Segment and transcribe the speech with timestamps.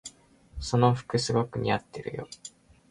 [0.59, 2.27] その服すごく似合ってるよ。